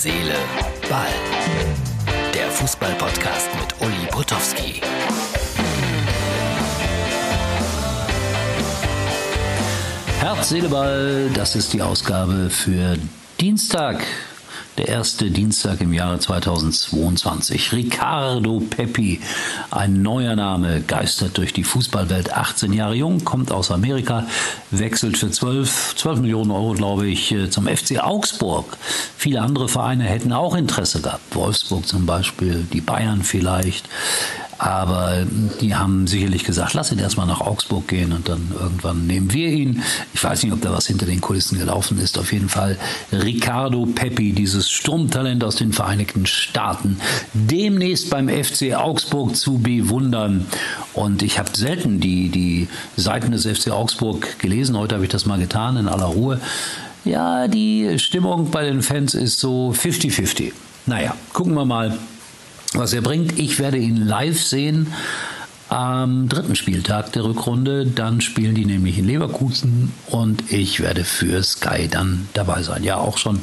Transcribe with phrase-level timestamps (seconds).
[0.00, 0.36] Seele,
[0.88, 1.08] Ball.
[2.32, 4.80] Der Fußball-Podcast mit Uli Potowski.
[10.20, 12.96] Herz, Seele, Ball, das ist die Ausgabe für
[13.40, 14.04] Dienstag,
[14.78, 17.72] der erste Dienstag im Jahre 2022.
[17.72, 19.20] Ricardo Pepi,
[19.70, 22.32] ein neuer Name, geistert durch die Fußballwelt.
[22.32, 24.26] 18 Jahre jung, kommt aus Amerika,
[24.70, 28.78] wechselt für 12, 12 Millionen Euro, glaube ich, äh, zum FC Augsburg.
[29.16, 31.34] Viele andere Vereine hätten auch Interesse gehabt.
[31.34, 33.88] Wolfsburg zum Beispiel, die Bayern vielleicht.
[34.58, 35.24] Aber
[35.60, 39.48] die haben sicherlich gesagt, lass ihn erstmal nach Augsburg gehen und dann irgendwann nehmen wir
[39.48, 39.82] ihn.
[40.12, 42.18] Ich weiß nicht, ob da was hinter den Kulissen gelaufen ist.
[42.18, 42.76] Auf jeden Fall
[43.12, 46.98] Ricardo Peppi, dieses Sturmtalent aus den Vereinigten Staaten,
[47.34, 50.46] demnächst beim FC Augsburg zu bewundern.
[50.92, 54.76] Und ich habe selten die, die Seiten des FC Augsburg gelesen.
[54.76, 56.40] Heute habe ich das mal getan in aller Ruhe.
[57.04, 60.52] Ja, die Stimmung bei den Fans ist so 50-50.
[60.86, 61.96] Naja, gucken wir mal,
[62.74, 63.38] was er bringt.
[63.38, 64.88] Ich werde ihn live sehen
[65.68, 67.86] am dritten Spieltag der Rückrunde.
[67.86, 72.84] Dann spielen die nämlich in Leverkusen und ich werde für Sky dann dabei sein.
[72.84, 73.40] Ja, auch schon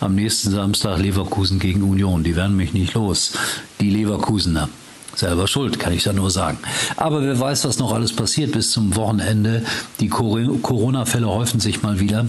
[0.00, 2.24] am nächsten Samstag Leverkusen gegen Union.
[2.24, 3.32] Die werden mich nicht los.
[3.80, 4.68] Die Leverkusener.
[5.14, 6.58] Selber schuld, kann ich da nur sagen.
[6.96, 9.62] Aber wer weiß, was noch alles passiert bis zum Wochenende.
[10.00, 12.26] Die Corona-Fälle häufen sich mal wieder.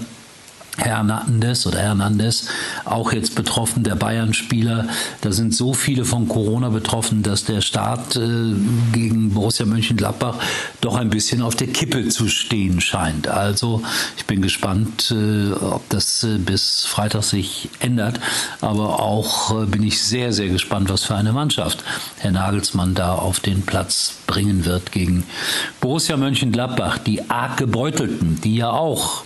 [0.78, 2.48] Hernandez oder Hernandez,
[2.86, 4.88] auch jetzt betroffen, der Bayern-Spieler.
[5.22, 8.56] Da sind so viele von Corona betroffen, dass der Start äh,
[8.92, 10.38] gegen Borussia Mönchengladbach
[10.82, 13.28] doch ein bisschen auf der Kippe zu stehen scheint.
[13.28, 13.84] Also
[14.18, 18.20] ich bin gespannt, äh, ob das äh, bis Freitag sich ändert.
[18.60, 21.84] Aber auch äh, bin ich sehr, sehr gespannt, was für eine Mannschaft
[22.18, 25.24] Herr Nagelsmann da auf den Platz bringen wird gegen
[25.82, 29.24] Borussia Mönchengladbach, die arg gebeutelten, die ja auch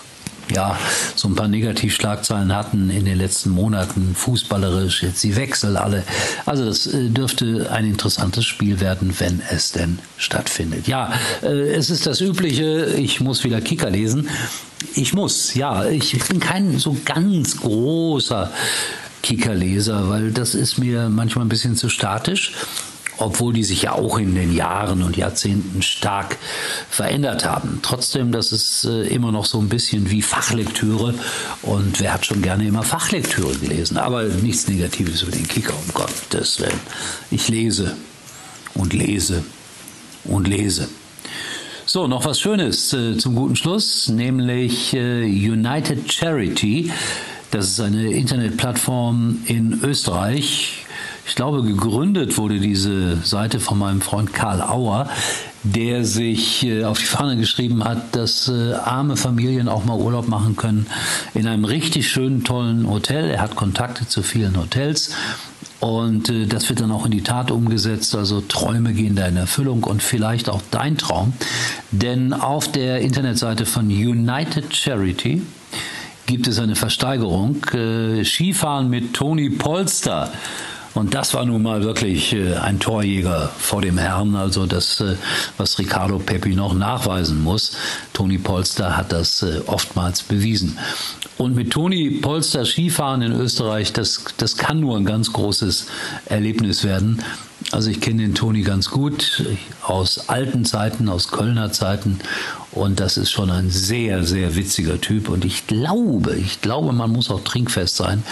[0.54, 0.78] ja,
[1.16, 6.04] so ein paar Negativschlagzeilen hatten in den letzten Monaten, fußballerisch, jetzt die Wechsel alle.
[6.46, 10.88] Also das äh, dürfte ein interessantes Spiel werden, wenn es denn stattfindet.
[10.88, 14.30] Ja, äh, es ist das Übliche, ich muss wieder Kicker lesen.
[14.94, 18.52] Ich muss, ja, ich bin kein so ganz großer
[19.24, 22.54] Kickerleser, weil das ist mir manchmal ein bisschen zu statisch
[23.18, 26.38] obwohl die sich ja auch in den Jahren und Jahrzehnten stark
[26.90, 27.80] verändert haben.
[27.82, 31.14] Trotzdem, das ist äh, immer noch so ein bisschen wie Fachlektüre
[31.64, 35.94] und wer hat schon gerne immer Fachlektüre gelesen, aber nichts Negatives über den Kicker, um
[35.94, 36.80] Gottes Willen.
[37.32, 37.96] Ich lese
[38.74, 39.44] und lese
[40.24, 40.88] und lese.
[41.86, 46.92] So, noch was Schönes äh, zum guten Schluss, nämlich äh, United Charity.
[47.50, 50.87] Das ist eine Internetplattform in Österreich, ich
[51.38, 55.08] glaube, gegründet wurde diese Seite von meinem Freund Karl Auer,
[55.62, 60.28] der sich äh, auf die Fahne geschrieben hat, dass äh, arme Familien auch mal Urlaub
[60.28, 60.88] machen können
[61.36, 63.30] in einem richtig schönen, tollen Hotel.
[63.30, 65.12] Er hat Kontakte zu vielen Hotels.
[65.80, 68.16] Und äh, das wird dann auch in die Tat umgesetzt.
[68.16, 71.34] Also Träume gehen da in Erfüllung und vielleicht auch dein Traum.
[71.92, 75.44] Denn auf der Internetseite von United Charity
[76.26, 77.64] gibt es eine Versteigerung.
[77.74, 80.32] Äh, Skifahren mit Toni Polster
[80.98, 85.16] und das war nun mal wirklich äh, ein Torjäger vor dem Herrn, also das, äh,
[85.58, 87.74] was Ricardo Pepi noch nachweisen muss.
[88.14, 90.80] Toni Polster hat das äh, oftmals bewiesen.
[91.38, 95.86] Und mit Toni Polster Skifahren in Österreich, das, das kann nur ein ganz großes
[96.26, 97.24] Erlebnis werden.
[97.72, 99.44] Also ich kenne den Toni ganz gut
[99.82, 102.20] aus alten Zeiten, aus Kölner Zeiten
[102.72, 107.12] und das ist schon ein sehr, sehr witziger Typ und ich glaube, ich glaube, man
[107.12, 108.24] muss auch trinkfest sein,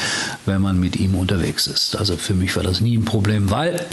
[0.46, 1.98] wenn man mit ihm unterwegs ist.
[1.98, 3.86] Also für mich war das nie ein Problem, weil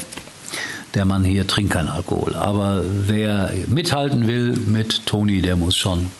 [0.95, 2.35] der Mann hier trinkt keinen Alkohol.
[2.35, 6.11] Aber wer mithalten will mit Toni, der muss schon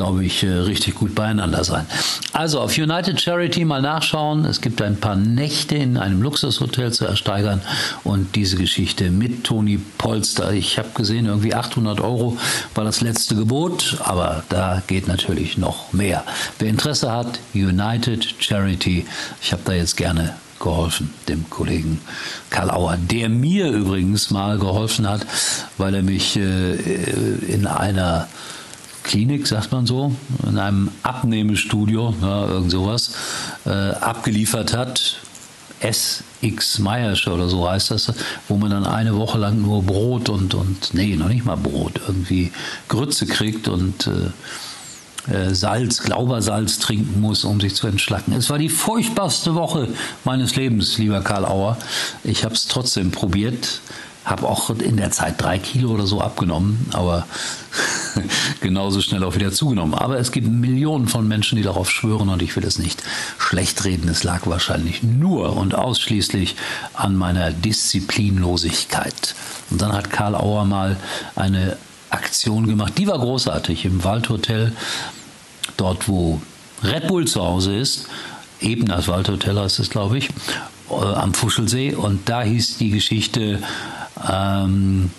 [0.00, 1.84] glaube ich, äh, richtig gut beieinander sein.
[2.32, 4.46] Also auf United Charity mal nachschauen.
[4.46, 7.60] Es gibt ein paar Nächte in einem Luxushotel zu ersteigern
[8.02, 10.54] und diese Geschichte mit Toni Polster.
[10.54, 12.38] Ich habe gesehen, irgendwie 800 Euro
[12.74, 16.24] war das letzte Gebot, aber da geht natürlich noch mehr.
[16.58, 19.04] Wer Interesse hat, United Charity.
[19.42, 22.00] Ich habe da jetzt gerne geholfen, dem Kollegen
[22.48, 25.26] Karl Auer, der mir übrigens mal geholfen hat,
[25.76, 26.72] weil er mich äh,
[27.48, 28.28] in einer
[29.10, 30.14] Klinik, sagt man so,
[30.48, 33.10] in einem Abnehmestudio, ja, irgend sowas,
[33.66, 35.16] äh, abgeliefert hat.
[35.80, 38.12] SX Meiersche oder so heißt das,
[38.46, 42.00] wo man dann eine Woche lang nur Brot und, und nee, noch nicht mal Brot,
[42.06, 42.52] irgendwie
[42.86, 48.32] Grütze kriegt und äh, äh, Salz, Glaubersalz trinken muss, um sich zu entschlacken.
[48.32, 49.88] Es war die furchtbarste Woche
[50.22, 51.76] meines Lebens, lieber Karl Auer.
[52.22, 53.80] Ich habe es trotzdem probiert
[54.30, 57.26] habe auch in der Zeit drei Kilo oder so abgenommen, aber
[58.60, 59.94] genauso schnell auch wieder zugenommen.
[59.94, 63.02] Aber es gibt Millionen von Menschen, die darauf schwören und ich will es nicht
[63.38, 64.08] schlecht reden.
[64.08, 66.56] Es lag wahrscheinlich nur und ausschließlich
[66.94, 69.34] an meiner Disziplinlosigkeit.
[69.70, 70.96] Und dann hat Karl Auer mal
[71.36, 71.76] eine
[72.10, 74.72] Aktion gemacht, die war großartig im Waldhotel,
[75.76, 76.40] dort wo
[76.82, 78.06] Red Bull zu Hause ist.
[78.60, 80.28] Eben das Waldhotel heißt es, glaube ich,
[80.90, 81.94] äh, am Fuschelsee.
[81.94, 83.60] Und da hieß die Geschichte,
[84.30, 85.10] ähm,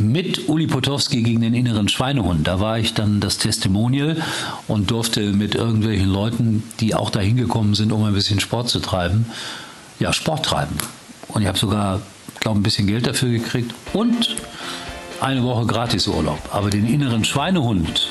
[0.00, 2.46] mit Uli Potowski gegen den inneren Schweinehund.
[2.46, 4.16] Da war ich dann das Testimonial
[4.66, 8.80] und durfte mit irgendwelchen Leuten, die auch dahin gekommen sind, um ein bisschen Sport zu
[8.80, 9.26] treiben,
[9.98, 10.76] ja, Sport treiben.
[11.28, 12.00] Und ich habe sogar,
[12.40, 14.36] glaube ein bisschen Geld dafür gekriegt und
[15.20, 16.40] eine Woche Gratisurlaub.
[16.50, 18.08] Aber den inneren Schweinehund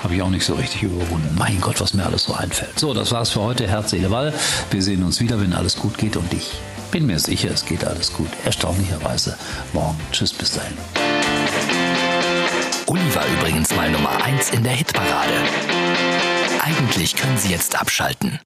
[0.00, 1.34] habe ich auch nicht so richtig überwunden.
[1.38, 2.78] Mein Gott, was mir alles so einfällt.
[2.78, 3.66] So, das war's für heute.
[3.66, 4.34] Herz, Seele, Ball.
[4.70, 6.50] Wir sehen uns wieder, wenn alles gut geht und ich
[6.90, 8.28] bin mir sicher, es geht alles gut.
[8.44, 9.36] Erstaunlicherweise
[9.72, 9.98] morgen.
[10.12, 10.76] Tschüss, bis dahin.
[12.86, 15.34] Uli war übrigens mal Nummer 1 in der Hitparade.
[16.60, 18.40] Eigentlich können Sie jetzt abschalten.